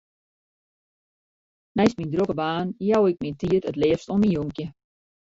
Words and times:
Neist 1.75 1.99
myn 1.99 2.13
drokke 2.15 2.35
baan 2.41 2.69
jou 2.89 3.03
ik 3.11 3.17
myn 3.21 3.35
tiid 3.39 3.65
it 3.69 3.79
leafst 3.81 4.11
oan 4.11 4.21
myn 4.21 4.35
jonkje. 4.35 4.65